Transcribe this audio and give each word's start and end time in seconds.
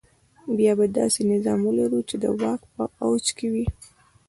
بیا 0.57 0.71
به 0.79 0.85
داسې 0.99 1.21
نظام 1.33 1.59
ولرو 1.63 1.99
چې 2.09 2.15
د 2.23 2.25
واک 2.41 2.61
په 2.73 2.83
اوج 3.03 3.25
کې 3.37 3.47
وي. 3.53 3.65